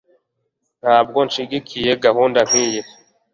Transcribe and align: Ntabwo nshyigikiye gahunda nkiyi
Ntabwo 0.81 1.17
nshyigikiye 1.27 1.91
gahunda 2.05 2.39
nkiyi 2.47 2.81